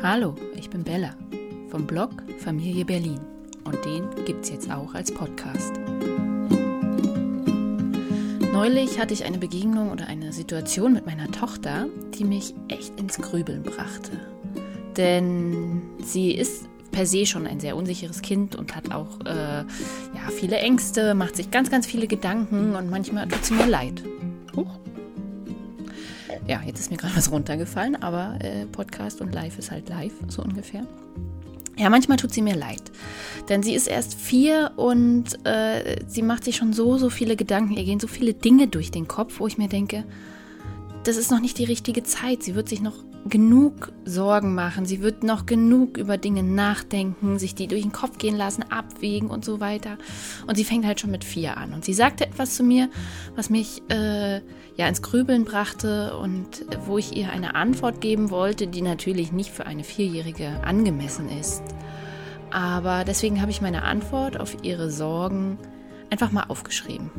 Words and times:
Hallo, 0.00 0.36
ich 0.54 0.70
bin 0.70 0.84
Bella 0.84 1.16
vom 1.70 1.84
Blog 1.84 2.10
Familie 2.38 2.84
Berlin 2.84 3.18
und 3.64 3.84
den 3.84 4.08
gibt's 4.26 4.48
jetzt 4.48 4.70
auch 4.70 4.94
als 4.94 5.12
Podcast. 5.12 5.72
Neulich 8.52 9.00
hatte 9.00 9.12
ich 9.12 9.24
eine 9.24 9.38
Begegnung 9.38 9.90
oder 9.90 10.06
eine 10.06 10.32
Situation 10.32 10.92
mit 10.92 11.04
meiner 11.04 11.28
Tochter, 11.32 11.88
die 12.14 12.22
mich 12.22 12.54
echt 12.68 12.98
ins 13.00 13.18
Grübeln 13.18 13.64
brachte. 13.64 14.12
Denn 14.96 15.82
sie 16.04 16.30
ist 16.30 16.68
per 16.92 17.04
se 17.04 17.26
schon 17.26 17.48
ein 17.48 17.58
sehr 17.58 17.76
unsicheres 17.76 18.22
Kind 18.22 18.54
und 18.54 18.76
hat 18.76 18.92
auch 18.92 19.18
äh, 19.26 19.64
ja, 19.64 20.30
viele 20.30 20.58
Ängste, 20.58 21.14
macht 21.14 21.34
sich 21.34 21.50
ganz, 21.50 21.72
ganz 21.72 21.88
viele 21.88 22.06
Gedanken 22.06 22.76
und 22.76 22.88
manchmal 22.88 23.26
tut 23.26 23.44
sie 23.44 23.54
mir 23.54 23.66
leid. 23.66 24.04
Huch. 24.54 24.78
Ja, 26.46 26.60
jetzt 26.66 26.80
ist 26.80 26.90
mir 26.90 26.96
gerade 26.96 27.16
was 27.16 27.30
runtergefallen, 27.30 28.02
aber 28.02 28.38
äh, 28.40 28.66
Podcast 28.66 29.20
und 29.20 29.34
Live 29.34 29.58
ist 29.58 29.70
halt 29.70 29.88
live, 29.88 30.12
so 30.28 30.42
ungefähr. 30.42 30.86
Ja, 31.76 31.90
manchmal 31.90 32.16
tut 32.16 32.32
sie 32.32 32.42
mir 32.42 32.56
leid, 32.56 32.82
denn 33.48 33.62
sie 33.62 33.74
ist 33.74 33.86
erst 33.86 34.14
vier 34.14 34.72
und 34.76 35.46
äh, 35.46 36.00
sie 36.08 36.22
macht 36.22 36.42
sich 36.42 36.56
schon 36.56 36.72
so, 36.72 36.98
so 36.98 37.08
viele 37.08 37.36
Gedanken. 37.36 37.74
Ihr 37.74 37.84
gehen 37.84 38.00
so 38.00 38.08
viele 38.08 38.34
Dinge 38.34 38.66
durch 38.66 38.90
den 38.90 39.06
Kopf, 39.06 39.38
wo 39.38 39.46
ich 39.46 39.58
mir 39.58 39.68
denke, 39.68 40.04
das 41.08 41.16
ist 41.16 41.30
noch 41.30 41.40
nicht 41.40 41.56
die 41.56 41.64
richtige 41.64 42.02
Zeit. 42.02 42.42
Sie 42.42 42.54
wird 42.54 42.68
sich 42.68 42.82
noch 42.82 42.92
genug 43.24 43.92
Sorgen 44.04 44.54
machen. 44.54 44.84
Sie 44.84 45.00
wird 45.00 45.22
noch 45.22 45.46
genug 45.46 45.96
über 45.96 46.18
Dinge 46.18 46.42
nachdenken, 46.42 47.38
sich 47.38 47.54
die 47.54 47.66
durch 47.66 47.80
den 47.80 47.92
Kopf 47.92 48.18
gehen 48.18 48.36
lassen, 48.36 48.62
abwägen 48.70 49.30
und 49.30 49.42
so 49.42 49.58
weiter. 49.58 49.96
Und 50.46 50.56
sie 50.56 50.64
fängt 50.64 50.84
halt 50.84 51.00
schon 51.00 51.10
mit 51.10 51.24
vier 51.24 51.56
an. 51.56 51.72
Und 51.72 51.82
sie 51.82 51.94
sagte 51.94 52.26
etwas 52.26 52.56
zu 52.56 52.62
mir, 52.62 52.90
was 53.36 53.48
mich 53.48 53.82
äh, 53.88 54.42
ja 54.76 54.86
ins 54.86 55.00
Grübeln 55.00 55.46
brachte 55.46 56.14
und 56.18 56.66
wo 56.84 56.98
ich 56.98 57.16
ihr 57.16 57.30
eine 57.30 57.54
Antwort 57.54 58.02
geben 58.02 58.30
wollte, 58.30 58.66
die 58.66 58.82
natürlich 58.82 59.32
nicht 59.32 59.50
für 59.50 59.64
eine 59.64 59.84
Vierjährige 59.84 60.62
angemessen 60.62 61.30
ist. 61.30 61.62
Aber 62.50 63.04
deswegen 63.04 63.40
habe 63.40 63.50
ich 63.50 63.62
meine 63.62 63.82
Antwort 63.82 64.38
auf 64.38 64.58
ihre 64.62 64.90
Sorgen 64.90 65.56
einfach 66.10 66.32
mal 66.32 66.44
aufgeschrieben. 66.48 67.10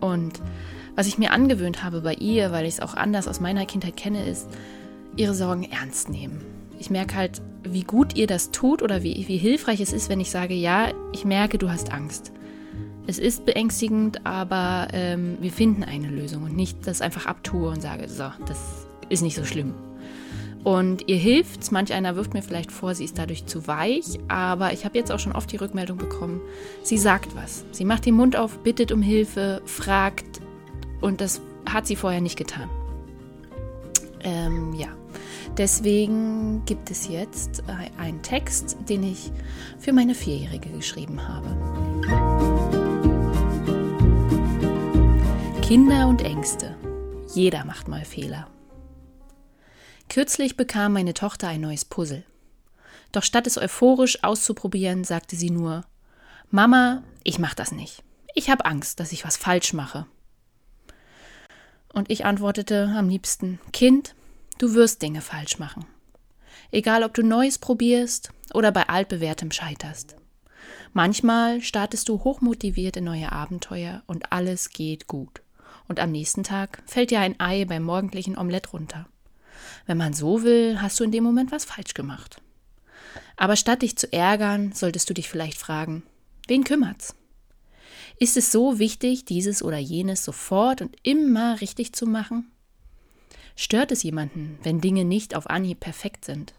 Und 0.00 0.42
was 0.96 1.06
ich 1.06 1.18
mir 1.18 1.32
angewöhnt 1.32 1.82
habe 1.82 2.00
bei 2.00 2.14
ihr, 2.14 2.52
weil 2.52 2.66
ich 2.66 2.74
es 2.74 2.80
auch 2.80 2.94
anders 2.94 3.28
aus 3.28 3.40
meiner 3.40 3.66
Kindheit 3.66 3.96
kenne, 3.96 4.26
ist, 4.26 4.48
ihre 5.16 5.34
Sorgen 5.34 5.64
ernst 5.64 6.08
nehmen. 6.08 6.40
Ich 6.78 6.90
merke 6.90 7.16
halt, 7.16 7.42
wie 7.62 7.84
gut 7.84 8.16
ihr 8.16 8.26
das 8.26 8.50
tut 8.50 8.82
oder 8.82 9.02
wie, 9.02 9.28
wie 9.28 9.36
hilfreich 9.36 9.80
es 9.80 9.92
ist, 9.92 10.08
wenn 10.08 10.20
ich 10.20 10.30
sage, 10.30 10.54
ja, 10.54 10.88
ich 11.12 11.24
merke, 11.24 11.58
du 11.58 11.70
hast 11.70 11.92
Angst. 11.92 12.32
Es 13.06 13.18
ist 13.18 13.44
beängstigend, 13.44 14.24
aber 14.24 14.88
ähm, 14.92 15.36
wir 15.40 15.50
finden 15.50 15.82
eine 15.84 16.08
Lösung 16.08 16.44
und 16.44 16.56
nicht 16.56 16.86
das 16.86 17.00
einfach 17.00 17.26
abtue 17.26 17.68
und 17.68 17.82
sage, 17.82 18.08
so, 18.08 18.30
das 18.46 18.86
ist 19.08 19.22
nicht 19.22 19.36
so 19.36 19.44
schlimm. 19.44 19.74
Und 20.62 21.08
ihr 21.08 21.16
hilft's. 21.16 21.70
Manch 21.70 21.92
einer 21.92 22.16
wirft 22.16 22.34
mir 22.34 22.42
vielleicht 22.42 22.70
vor, 22.70 22.94
sie 22.94 23.04
ist 23.04 23.18
dadurch 23.18 23.46
zu 23.46 23.66
weich, 23.66 24.18
aber 24.28 24.72
ich 24.72 24.84
habe 24.84 24.98
jetzt 24.98 25.10
auch 25.10 25.18
schon 25.18 25.32
oft 25.32 25.50
die 25.50 25.56
Rückmeldung 25.56 25.96
bekommen, 25.96 26.40
sie 26.82 26.98
sagt 26.98 27.34
was. 27.34 27.64
Sie 27.72 27.84
macht 27.84 28.06
den 28.06 28.14
Mund 28.14 28.36
auf, 28.36 28.58
bittet 28.58 28.92
um 28.92 29.02
Hilfe, 29.02 29.62
fragt, 29.64 30.40
und 31.00 31.20
das 31.20 31.40
hat 31.66 31.86
sie 31.86 31.96
vorher 31.96 32.20
nicht 32.20 32.36
getan. 32.36 32.68
Ähm, 34.22 34.74
ja, 34.74 34.88
deswegen 35.56 36.64
gibt 36.66 36.90
es 36.90 37.08
jetzt 37.08 37.62
einen 37.98 38.22
Text, 38.22 38.76
den 38.88 39.02
ich 39.02 39.30
für 39.78 39.92
meine 39.92 40.14
Vierjährige 40.14 40.70
geschrieben 40.70 41.26
habe. 41.26 41.48
Kinder 45.62 46.08
und 46.08 46.22
Ängste. 46.22 46.76
Jeder 47.32 47.64
macht 47.64 47.86
mal 47.86 48.04
Fehler. 48.04 48.48
Kürzlich 50.08 50.56
bekam 50.56 50.92
meine 50.92 51.14
Tochter 51.14 51.46
ein 51.46 51.60
neues 51.60 51.84
Puzzle. 51.84 52.24
Doch 53.12 53.22
statt 53.22 53.46
es 53.46 53.56
euphorisch 53.56 54.24
auszuprobieren, 54.24 55.04
sagte 55.04 55.36
sie 55.36 55.50
nur: 55.50 55.84
Mama, 56.50 57.04
ich 57.22 57.38
mach 57.38 57.54
das 57.54 57.70
nicht. 57.70 58.02
Ich 58.34 58.50
habe 58.50 58.64
Angst, 58.64 58.98
dass 58.98 59.12
ich 59.12 59.24
was 59.24 59.36
falsch 59.36 59.72
mache. 59.72 60.06
Und 61.92 62.10
ich 62.10 62.24
antwortete 62.24 62.92
am 62.96 63.08
liebsten, 63.08 63.58
Kind, 63.72 64.14
du 64.58 64.74
wirst 64.74 65.02
Dinge 65.02 65.20
falsch 65.20 65.58
machen. 65.58 65.86
Egal, 66.70 67.02
ob 67.02 67.14
du 67.14 67.22
Neues 67.22 67.58
probierst 67.58 68.30
oder 68.54 68.70
bei 68.70 68.88
altbewährtem 68.88 69.50
scheiterst. 69.50 70.16
Manchmal 70.92 71.60
startest 71.62 72.08
du 72.08 72.22
hochmotiviert 72.24 72.96
in 72.96 73.04
neue 73.04 73.32
Abenteuer 73.32 74.02
und 74.06 74.32
alles 74.32 74.70
geht 74.70 75.06
gut. 75.06 75.42
Und 75.88 76.00
am 76.00 76.12
nächsten 76.12 76.44
Tag 76.44 76.82
fällt 76.86 77.10
dir 77.10 77.20
ein 77.20 77.38
Ei 77.40 77.64
beim 77.64 77.82
morgendlichen 77.82 78.38
Omelett 78.38 78.72
runter. 78.72 79.06
Wenn 79.86 79.98
man 79.98 80.12
so 80.12 80.42
will, 80.42 80.80
hast 80.80 80.98
du 81.00 81.04
in 81.04 81.12
dem 81.12 81.24
Moment 81.24 81.52
was 81.52 81.64
falsch 81.64 81.94
gemacht. 81.94 82.40
Aber 83.36 83.56
statt 83.56 83.82
dich 83.82 83.96
zu 83.96 84.12
ärgern, 84.12 84.72
solltest 84.72 85.08
du 85.10 85.14
dich 85.14 85.28
vielleicht 85.28 85.58
fragen, 85.58 86.02
wen 86.46 86.64
kümmert's? 86.64 87.14
Ist 88.22 88.36
es 88.36 88.52
so 88.52 88.78
wichtig, 88.78 89.24
dieses 89.24 89.62
oder 89.62 89.78
jenes 89.78 90.26
sofort 90.26 90.82
und 90.82 90.94
immer 91.02 91.62
richtig 91.62 91.94
zu 91.94 92.04
machen? 92.06 92.50
Stört 93.56 93.92
es 93.92 94.02
jemanden, 94.02 94.58
wenn 94.62 94.82
Dinge 94.82 95.06
nicht 95.06 95.34
auf 95.34 95.48
Anhieb 95.48 95.80
perfekt 95.80 96.26
sind? 96.26 96.52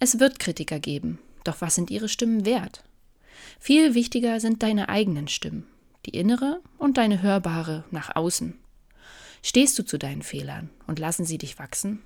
Es 0.00 0.20
wird 0.20 0.38
Kritiker 0.38 0.78
geben, 0.78 1.18
doch 1.44 1.62
was 1.62 1.76
sind 1.76 1.90
ihre 1.90 2.10
Stimmen 2.10 2.44
wert? 2.44 2.84
Viel 3.58 3.94
wichtiger 3.94 4.38
sind 4.38 4.62
deine 4.62 4.90
eigenen 4.90 5.28
Stimmen, 5.28 5.66
die 6.04 6.10
innere 6.10 6.60
und 6.76 6.98
deine 6.98 7.22
hörbare 7.22 7.84
nach 7.90 8.14
außen. 8.14 8.58
Stehst 9.42 9.78
du 9.78 9.82
zu 9.82 9.96
deinen 9.96 10.22
Fehlern 10.22 10.68
und 10.86 10.98
lassen 10.98 11.24
sie 11.24 11.38
dich 11.38 11.58
wachsen? 11.58 12.02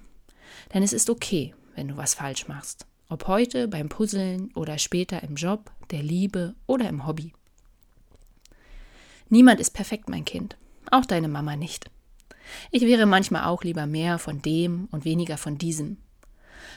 Denn 0.73 0.85
es 0.85 0.93
ist 0.93 1.11
okay, 1.11 1.57
wenn 1.75 1.89
du 1.89 1.97
was 1.97 2.15
falsch 2.15 2.47
machst, 2.47 2.87
ob 3.09 3.27
heute 3.27 3.67
beim 3.67 3.89
Puzzeln 3.89 4.53
oder 4.55 4.79
später 4.79 5.25
im 5.25 5.35
Job, 5.35 5.73
der 5.91 6.05
Liebe 6.05 6.55
oder 6.69 6.89
im 6.89 7.05
Hobby. 7.05 7.33
Niemand 9.31 9.61
ist 9.61 9.71
perfekt, 9.71 10.09
mein 10.09 10.25
Kind. 10.25 10.57
Auch 10.91 11.07
deine 11.07 11.29
Mama 11.29 11.57
nicht. 11.57 11.91
Ich 12.71 12.83
wäre 12.83 13.07
manchmal 13.07 13.45
auch 13.45 13.63
lieber 13.63 13.87
mehr 13.87 14.19
von 14.19 14.43
dem 14.43 14.89
und 14.91 15.05
weniger 15.05 15.39
von 15.39 15.57
diesem. 15.57 15.99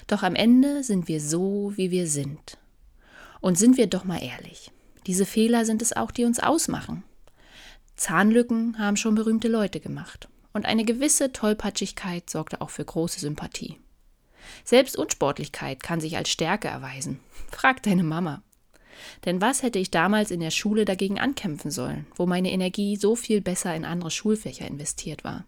Doch 0.07 0.23
am 0.23 0.35
Ende 0.35 0.83
sind 0.83 1.07
wir 1.07 1.19
so, 1.19 1.73
wie 1.75 1.91
wir 1.91 2.07
sind. 2.07 2.57
Und 3.41 3.57
sind 3.57 3.75
wir 3.77 3.87
doch 3.87 4.03
mal 4.03 4.23
ehrlich. 4.23 4.71
Diese 5.07 5.25
Fehler 5.25 5.65
sind 5.65 5.81
es 5.81 5.93
auch, 5.93 6.11
die 6.11 6.25
uns 6.25 6.39
ausmachen. 6.39 7.03
Zahnlücken 7.95 8.77
haben 8.79 8.97
schon 8.97 9.15
berühmte 9.15 9.47
Leute 9.47 9.79
gemacht. 9.79 10.29
Und 10.53 10.65
eine 10.65 10.85
gewisse 10.85 11.31
Tollpatschigkeit 11.33 12.29
sorgte 12.29 12.61
auch 12.61 12.69
für 12.69 12.85
große 12.85 13.19
Sympathie. 13.19 13.79
Selbst 14.63 14.97
Unsportlichkeit 14.97 15.81
kann 15.81 15.99
sich 15.99 16.17
als 16.17 16.29
Stärke 16.29 16.67
erweisen. 16.67 17.19
Frag 17.51 17.81
deine 17.83 18.03
Mama. 18.03 18.43
Denn 19.25 19.41
was 19.41 19.63
hätte 19.63 19.79
ich 19.79 19.91
damals 19.91 20.31
in 20.31 20.39
der 20.39 20.51
Schule 20.51 20.85
dagegen 20.85 21.19
ankämpfen 21.19 21.71
sollen, 21.71 22.05
wo 22.15 22.25
meine 22.25 22.51
Energie 22.51 22.95
so 22.95 23.15
viel 23.15 23.41
besser 23.41 23.75
in 23.75 23.85
andere 23.85 24.11
Schulfächer 24.11 24.67
investiert 24.67 25.23
war? 25.23 25.45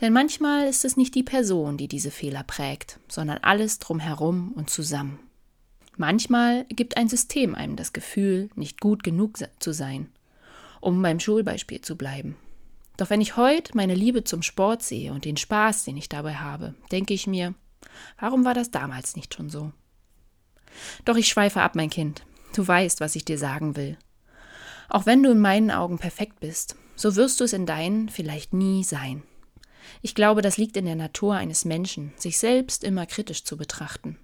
Denn 0.00 0.12
manchmal 0.12 0.68
ist 0.68 0.84
es 0.84 0.96
nicht 0.96 1.14
die 1.14 1.22
Person, 1.22 1.78
die 1.78 1.88
diese 1.88 2.10
Fehler 2.10 2.42
prägt, 2.42 3.00
sondern 3.08 3.38
alles 3.38 3.78
drumherum 3.78 4.52
und 4.52 4.68
zusammen. 4.68 5.18
Manchmal 5.96 6.64
gibt 6.68 6.98
ein 6.98 7.08
System 7.08 7.54
einem 7.54 7.76
das 7.76 7.94
Gefühl, 7.94 8.50
nicht 8.54 8.80
gut 8.80 9.02
genug 9.02 9.38
zu 9.58 9.72
sein, 9.72 10.10
um 10.80 11.00
beim 11.00 11.18
Schulbeispiel 11.20 11.80
zu 11.80 11.96
bleiben. 11.96 12.36
Doch 12.98 13.08
wenn 13.08 13.22
ich 13.22 13.36
heute 13.36 13.74
meine 13.76 13.94
Liebe 13.94 14.24
zum 14.24 14.42
Sport 14.42 14.82
sehe 14.82 15.12
und 15.12 15.24
den 15.24 15.38
Spaß, 15.38 15.84
den 15.84 15.96
ich 15.96 16.10
dabei 16.10 16.34
habe, 16.34 16.74
denke 16.92 17.14
ich 17.14 17.26
mir, 17.26 17.54
warum 18.18 18.44
war 18.44 18.54
das 18.54 18.70
damals 18.70 19.16
nicht 19.16 19.34
schon 19.34 19.48
so? 19.48 19.72
Doch 21.06 21.16
ich 21.16 21.28
schweife 21.28 21.62
ab, 21.62 21.74
mein 21.74 21.90
Kind. 21.90 22.24
Du 22.56 22.66
weißt, 22.66 23.00
was 23.00 23.14
ich 23.16 23.26
dir 23.26 23.36
sagen 23.36 23.76
will. 23.76 23.98
Auch 24.88 25.04
wenn 25.04 25.22
du 25.22 25.30
in 25.30 25.40
meinen 25.40 25.70
Augen 25.70 25.98
perfekt 25.98 26.40
bist, 26.40 26.74
so 26.94 27.14
wirst 27.14 27.38
du 27.38 27.44
es 27.44 27.52
in 27.52 27.66
deinen 27.66 28.08
vielleicht 28.08 28.54
nie 28.54 28.82
sein. 28.82 29.24
Ich 30.00 30.14
glaube, 30.14 30.40
das 30.40 30.56
liegt 30.56 30.78
in 30.78 30.86
der 30.86 30.94
Natur 30.94 31.34
eines 31.34 31.66
Menschen, 31.66 32.14
sich 32.16 32.38
selbst 32.38 32.82
immer 32.82 33.04
kritisch 33.04 33.44
zu 33.44 33.58
betrachten. 33.58 34.18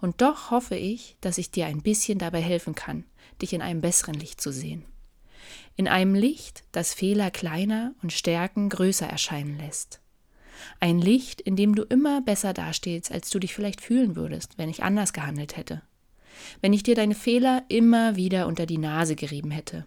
Und 0.00 0.22
doch 0.22 0.50
hoffe 0.50 0.74
ich, 0.74 1.16
dass 1.20 1.38
ich 1.38 1.52
dir 1.52 1.66
ein 1.66 1.82
bisschen 1.82 2.18
dabei 2.18 2.40
helfen 2.40 2.74
kann, 2.74 3.04
dich 3.40 3.52
in 3.52 3.62
einem 3.62 3.80
besseren 3.80 4.14
Licht 4.14 4.40
zu 4.40 4.50
sehen. 4.50 4.84
In 5.76 5.86
einem 5.86 6.16
Licht, 6.16 6.64
das 6.72 6.92
Fehler 6.92 7.30
kleiner 7.30 7.94
und 8.02 8.12
Stärken 8.12 8.70
größer 8.70 9.06
erscheinen 9.06 9.56
lässt. 9.56 10.00
Ein 10.80 10.98
Licht, 10.98 11.40
in 11.40 11.54
dem 11.54 11.76
du 11.76 11.84
immer 11.84 12.22
besser 12.22 12.54
dastehst, 12.54 13.12
als 13.12 13.30
du 13.30 13.38
dich 13.38 13.54
vielleicht 13.54 13.80
fühlen 13.80 14.16
würdest, 14.16 14.58
wenn 14.58 14.68
ich 14.68 14.82
anders 14.82 15.12
gehandelt 15.12 15.56
hätte 15.56 15.82
wenn 16.60 16.72
ich 16.72 16.82
dir 16.82 16.94
deine 16.94 17.14
Fehler 17.14 17.64
immer 17.68 18.16
wieder 18.16 18.46
unter 18.46 18.66
die 18.66 18.78
Nase 18.78 19.16
gerieben 19.16 19.50
hätte, 19.50 19.86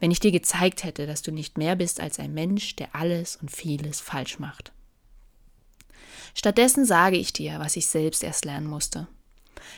wenn 0.00 0.10
ich 0.10 0.20
dir 0.20 0.32
gezeigt 0.32 0.84
hätte, 0.84 1.06
dass 1.06 1.22
du 1.22 1.30
nicht 1.30 1.58
mehr 1.58 1.76
bist 1.76 2.00
als 2.00 2.18
ein 2.18 2.34
Mensch, 2.34 2.76
der 2.76 2.94
alles 2.94 3.36
und 3.36 3.50
vieles 3.50 4.00
falsch 4.00 4.38
macht. 4.38 4.72
Stattdessen 6.34 6.84
sage 6.84 7.16
ich 7.16 7.32
dir, 7.32 7.58
was 7.58 7.76
ich 7.76 7.86
selbst 7.86 8.22
erst 8.22 8.44
lernen 8.44 8.66
musste. 8.66 9.08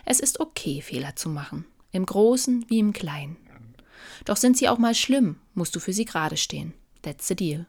Es 0.04 0.20
ist 0.20 0.40
okay, 0.40 0.82
Fehler 0.82 1.16
zu 1.16 1.28
machen, 1.28 1.64
im 1.92 2.06
Großen 2.06 2.66
wie 2.68 2.78
im 2.78 2.92
Kleinen. 2.92 3.36
Doch 4.24 4.36
sind 4.36 4.56
sie 4.56 4.68
auch 4.68 4.78
mal 4.78 4.94
schlimm, 4.94 5.36
musst 5.54 5.74
du 5.74 5.80
für 5.80 5.92
sie 5.92 6.04
gerade 6.04 6.36
stehen. 6.36 6.74
That's 7.02 7.28
the 7.28 7.36
deal. 7.36 7.66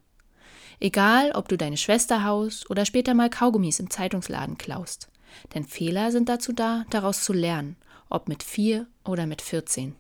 Egal, 0.79 1.31
ob 1.33 1.47
du 1.47 1.57
deine 1.57 1.77
Schwester 1.77 2.23
haust 2.23 2.69
oder 2.69 2.85
später 2.85 3.13
mal 3.13 3.29
Kaugummis 3.29 3.79
im 3.79 3.89
Zeitungsladen 3.89 4.57
klaust. 4.57 5.09
Denn 5.53 5.63
Fehler 5.63 6.11
sind 6.11 6.27
dazu 6.27 6.51
da, 6.51 6.85
daraus 6.89 7.23
zu 7.23 7.33
lernen, 7.33 7.77
ob 8.11 8.27
mit 8.27 8.43
vier 8.43 8.87
oder 9.05 9.25
mit 9.25 9.41
14. 9.41 9.95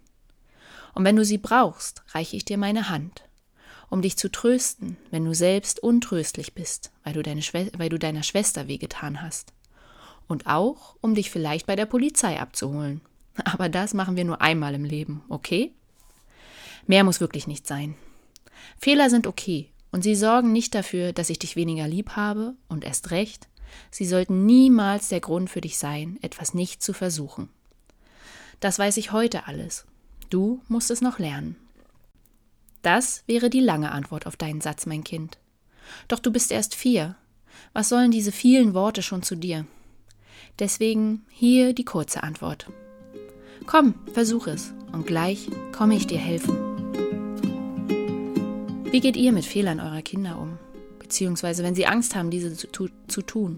Und 0.93 1.05
wenn 1.05 1.15
du 1.15 1.25
sie 1.25 1.37
brauchst, 1.37 2.03
reiche 2.09 2.35
ich 2.35 2.45
dir 2.45 2.57
meine 2.57 2.89
Hand, 2.89 3.23
um 3.89 4.01
dich 4.01 4.17
zu 4.17 4.29
trösten, 4.29 4.97
wenn 5.09 5.25
du 5.25 5.33
selbst 5.33 5.81
untröstlich 5.81 6.53
bist, 6.53 6.91
weil 7.03 7.13
du, 7.13 7.23
deine 7.23 7.41
weil 7.77 7.89
du 7.89 7.99
deiner 7.99 8.23
Schwester 8.23 8.67
wehgetan 8.67 9.21
hast. 9.21 9.53
Und 10.27 10.47
auch, 10.47 10.95
um 11.01 11.15
dich 11.15 11.29
vielleicht 11.29 11.65
bei 11.65 11.75
der 11.75 11.85
Polizei 11.85 12.39
abzuholen. 12.39 13.01
Aber 13.45 13.69
das 13.69 13.93
machen 13.93 14.15
wir 14.15 14.25
nur 14.25 14.41
einmal 14.41 14.75
im 14.75 14.85
Leben, 14.85 15.23
okay? 15.29 15.73
Mehr 16.87 17.03
muss 17.03 17.21
wirklich 17.21 17.47
nicht 17.47 17.67
sein. 17.67 17.95
Fehler 18.77 19.09
sind 19.09 19.27
okay 19.27 19.69
und 19.91 20.03
sie 20.03 20.15
sorgen 20.15 20.51
nicht 20.51 20.73
dafür, 20.75 21.13
dass 21.13 21.29
ich 21.29 21.39
dich 21.39 21.55
weniger 21.55 21.87
lieb 21.87 22.11
habe 22.11 22.55
und 22.67 22.83
erst 22.83 23.11
recht, 23.11 23.47
sie 23.89 24.05
sollten 24.05 24.45
niemals 24.45 25.09
der 25.09 25.19
Grund 25.19 25.49
für 25.49 25.61
dich 25.61 25.77
sein, 25.77 26.17
etwas 26.21 26.53
nicht 26.53 26.81
zu 26.81 26.93
versuchen. 26.93 27.49
Das 28.61 28.77
weiß 28.77 28.97
ich 28.97 29.11
heute 29.11 29.47
alles. 29.47 29.85
Du 30.29 30.61
musst 30.67 30.91
es 30.91 31.01
noch 31.01 31.19
lernen. 31.19 31.55
Das 32.83 33.23
wäre 33.25 33.49
die 33.49 33.59
lange 33.59 33.91
Antwort 33.91 34.27
auf 34.27 34.37
deinen 34.37 34.61
Satz, 34.61 34.85
mein 34.85 35.03
Kind. 35.03 35.39
Doch 36.07 36.19
du 36.19 36.31
bist 36.31 36.51
erst 36.51 36.75
vier. 36.75 37.15
Was 37.73 37.89
sollen 37.89 38.11
diese 38.11 38.31
vielen 38.31 38.73
Worte 38.73 39.01
schon 39.01 39.23
zu 39.23 39.35
dir? 39.35 39.65
Deswegen 40.59 41.25
hier 41.29 41.73
die 41.73 41.85
kurze 41.85 42.21
Antwort. 42.21 42.67
Komm, 43.65 43.95
versuch 44.13 44.45
es, 44.45 44.73
und 44.91 45.07
gleich 45.07 45.49
komme 45.71 45.95
ich 45.95 46.05
dir 46.05 46.19
helfen. 46.19 46.55
Wie 48.91 48.99
geht 48.99 49.17
ihr 49.17 49.31
mit 49.31 49.45
Fehlern 49.45 49.79
eurer 49.79 50.03
Kinder 50.03 50.37
um? 50.37 50.59
Beziehungsweise 50.99 51.63
wenn 51.63 51.75
sie 51.75 51.87
Angst 51.87 52.15
haben, 52.15 52.29
diese 52.29 52.53
zu, 52.55 52.89
zu 53.07 53.21
tun? 53.23 53.57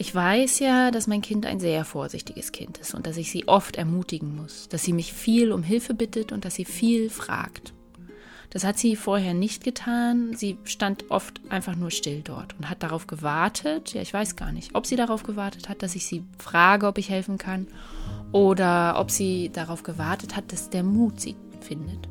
Ich 0.00 0.14
weiß 0.14 0.60
ja, 0.60 0.92
dass 0.92 1.08
mein 1.08 1.22
Kind 1.22 1.44
ein 1.44 1.58
sehr 1.58 1.84
vorsichtiges 1.84 2.52
Kind 2.52 2.78
ist 2.78 2.94
und 2.94 3.04
dass 3.04 3.16
ich 3.16 3.32
sie 3.32 3.48
oft 3.48 3.74
ermutigen 3.74 4.36
muss, 4.36 4.68
dass 4.68 4.84
sie 4.84 4.92
mich 4.92 5.12
viel 5.12 5.50
um 5.50 5.64
Hilfe 5.64 5.92
bittet 5.92 6.30
und 6.30 6.44
dass 6.44 6.54
sie 6.54 6.64
viel 6.64 7.10
fragt. 7.10 7.74
Das 8.50 8.62
hat 8.62 8.78
sie 8.78 8.94
vorher 8.94 9.34
nicht 9.34 9.64
getan. 9.64 10.36
Sie 10.36 10.56
stand 10.62 11.10
oft 11.10 11.40
einfach 11.48 11.74
nur 11.74 11.90
still 11.90 12.22
dort 12.22 12.54
und 12.56 12.70
hat 12.70 12.84
darauf 12.84 13.08
gewartet. 13.08 13.92
Ja, 13.92 14.00
ich 14.00 14.14
weiß 14.14 14.36
gar 14.36 14.52
nicht, 14.52 14.76
ob 14.76 14.86
sie 14.86 14.94
darauf 14.94 15.24
gewartet 15.24 15.68
hat, 15.68 15.82
dass 15.82 15.96
ich 15.96 16.06
sie 16.06 16.22
frage, 16.38 16.86
ob 16.86 16.96
ich 16.98 17.10
helfen 17.10 17.36
kann, 17.36 17.66
oder 18.30 19.00
ob 19.00 19.10
sie 19.10 19.50
darauf 19.52 19.82
gewartet 19.82 20.36
hat, 20.36 20.52
dass 20.52 20.70
der 20.70 20.84
Mut 20.84 21.20
sie 21.20 21.34
findet. 21.60 22.08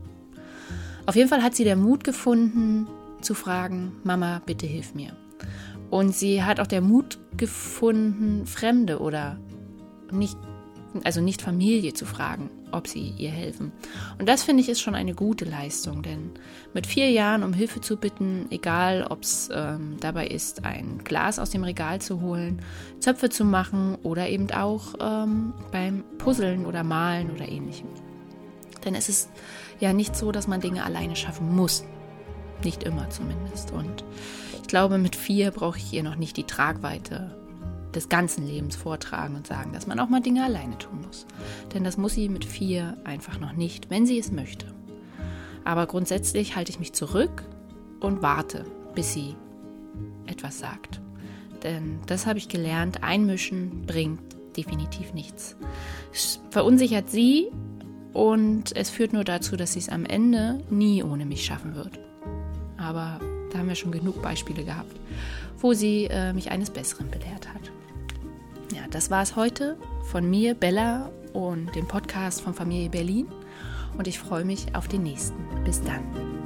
Auf 1.06 1.16
jeden 1.16 1.30
Fall 1.30 1.42
hat 1.42 1.56
sie 1.56 1.63
der 1.63 1.78
Mut 1.78 2.04
gefunden, 2.04 2.86
zu 3.22 3.34
fragen, 3.34 3.94
Mama, 4.04 4.42
bitte 4.45 4.68
hilf 4.68 4.94
mir. 4.94 5.16
Und 5.89 6.16
sie 6.16 6.44
hat 6.44 6.60
auch 6.60 6.68
der 6.68 6.81
Mut 6.81 7.18
gefunden, 7.38 8.45
Fremde 8.45 9.00
oder 9.00 9.38
nicht, 10.12 10.38
also 11.04 11.22
nicht 11.22 11.42
Familie 11.42 11.94
zu 11.94 12.06
fragen, 12.06 12.50
ob 12.72 12.88
sie 12.88 13.13
ihr 13.18 13.30
helfen. 13.30 13.72
Und 14.19 14.28
das 14.28 14.44
finde 14.44 14.62
ich 14.62 14.69
ist 14.69 14.81
schon 14.81 14.95
eine 14.95 15.13
gute 15.13 15.45
Leistung, 15.45 16.04
denn 16.04 16.31
mit 16.74 16.88
vier 16.88 17.10
Jahren 17.12 17.44
um 17.44 17.54
Hilfe 17.54 17.81
zu 17.81 17.98
bitten, 17.98 18.48
egal 18.50 19.06
ob 19.10 19.24
es 19.24 19.50
ähm, 19.54 19.98
dabei 20.00 20.28
ist, 20.28 20.66
ein 20.66 21.00
Glas 21.04 21.39
aus 21.39 21.51
dem 21.51 21.63
Regal 21.63 22.01
zu 22.01 22.22
holen, 22.22 22.62
Zöpfe 23.00 23.30
zu 23.30 23.45
machen 23.45 23.98
oder 24.04 24.28
eben 24.28 24.51
auch 24.51 24.95
ähm, 25.00 25.54
beim 25.72 26.04
Puzzeln 26.18 26.66
oder 26.66 26.84
Malen 26.84 27.31
oder 27.31 27.48
ähnlichem. 27.48 27.88
Denn 28.84 28.95
es 28.95 29.10
ist 29.10 29.30
ja 29.80 29.94
nicht 29.94 30.16
so, 30.16 30.31
dass 30.31 30.48
man 30.48 30.62
Dinge 30.62 30.84
alleine 30.84 31.16
schaffen 31.16 31.56
muss. 31.56 31.84
Nicht 32.63 32.83
immer 32.83 33.09
zumindest. 33.09 33.71
Und 33.71 34.04
ich 34.62 34.68
glaube, 34.68 34.98
mit 34.98 35.15
vier 35.15 35.51
brauche 35.51 35.77
ich 35.77 35.94
ihr 35.94 36.04
noch 36.04 36.15
nicht 36.15 36.38
die 36.38 36.44
Tragweite 36.44 37.36
des 37.94 38.09
ganzen 38.09 38.45
Lebens 38.45 38.75
vortragen 38.75 39.36
und 39.36 39.48
sagen, 39.48 39.74
dass 39.74 39.88
man 39.88 40.00
auch 40.00 40.09
mal 40.09 40.21
Dinge 40.21 40.44
alleine 40.44 40.77
tun 40.77 41.01
muss. 41.06 41.25
Denn 41.74 41.83
das 41.83 41.98
muss 41.98 42.13
sie 42.13 42.30
mit 42.30 42.45
vier 42.45 42.98
einfach 43.04 43.39
noch 43.39 43.54
nicht, 43.54 43.89
wenn 43.89 44.06
sie 44.06 44.19
es 44.19 44.31
möchte. 44.31 44.68
Aber 45.63 45.88
grundsätzlich 45.88 46.56
halte 46.56 46.71
ich 46.71 46.80
mich 46.80 46.94
zurück 46.94 47.44
und 48.00 48.21
warte, 48.21 48.65
bis 48.94 49.13
sie 49.13 49.36
etwas 50.25 50.60
sagt. 50.60 51.01
Denn 51.63 52.00
das 52.06 52.25
habe 52.25 52.38
ich 52.38 52.50
gelernt, 52.50 53.03
einmischen 53.03 53.86
bringt 53.86 54.21
definitiv 54.56 55.13
nichts. 55.13 55.56
Es 56.13 56.39
verunsichert 56.51 57.10
sie 57.10 57.48
und 58.13 58.75
es 58.75 58.89
führt 58.89 59.13
nur 59.13 59.24
dazu, 59.24 59.56
dass 59.56 59.74
sie 59.74 59.80
es 59.80 59.89
am 59.89 60.06
Ende 60.06 60.63
nie 60.69 61.03
ohne 61.03 61.25
mich 61.25 61.45
schaffen 61.45 61.75
wird. 61.75 62.00
Aber 62.77 63.19
da 63.51 63.59
haben 63.59 63.68
wir 63.68 63.75
schon 63.75 63.91
genug 63.91 64.21
Beispiele 64.21 64.63
gehabt, 64.63 64.95
wo 65.59 65.74
sie 65.74 66.06
äh, 66.06 66.33
mich 66.33 66.51
eines 66.51 66.69
Besseren 66.69 67.09
belehrt 67.09 67.47
hat. 67.47 67.71
Ja, 68.74 68.81
das 68.89 69.09
war 69.09 69.24
es 69.24 69.35
heute 69.35 69.77
von 70.03 70.29
mir, 70.29 70.53
Bella 70.53 71.09
und 71.33 71.75
dem 71.75 71.88
Podcast 71.88 72.41
von 72.41 72.53
Familie 72.53 72.89
Berlin. 72.89 73.27
Und 73.97 74.07
ich 74.07 74.19
freue 74.19 74.45
mich 74.45 74.75
auf 74.75 74.88
den 74.88 75.03
nächsten. 75.03 75.38
Bis 75.63 75.81
dann. 75.81 76.37